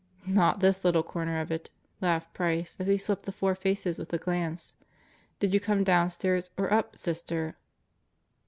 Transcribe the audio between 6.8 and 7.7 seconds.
Sister?"